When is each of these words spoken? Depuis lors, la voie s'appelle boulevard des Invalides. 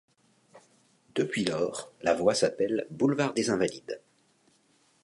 Depuis 1.13 1.45
lors, 1.45 1.93
la 2.01 2.15
voie 2.15 2.33
s'appelle 2.33 2.87
boulevard 2.89 3.35
des 3.35 3.51
Invalides. 3.51 4.01